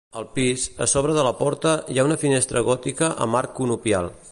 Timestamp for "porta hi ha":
1.41-2.07